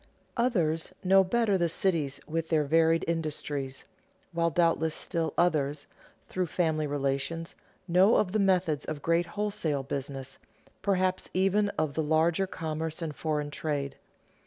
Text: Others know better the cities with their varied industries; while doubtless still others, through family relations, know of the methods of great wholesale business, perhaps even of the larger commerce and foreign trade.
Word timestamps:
Others 0.35 0.93
know 1.03 1.23
better 1.23 1.59
the 1.59 1.69
cities 1.69 2.19
with 2.27 2.49
their 2.49 2.63
varied 2.63 3.05
industries; 3.07 3.83
while 4.31 4.49
doubtless 4.49 4.95
still 4.95 5.31
others, 5.37 5.85
through 6.27 6.47
family 6.47 6.87
relations, 6.87 7.53
know 7.87 8.15
of 8.15 8.31
the 8.31 8.39
methods 8.39 8.83
of 8.83 9.03
great 9.03 9.27
wholesale 9.27 9.83
business, 9.83 10.39
perhaps 10.81 11.29
even 11.35 11.69
of 11.77 11.93
the 11.93 12.01
larger 12.01 12.47
commerce 12.47 12.99
and 12.99 13.15
foreign 13.15 13.51
trade. 13.51 13.95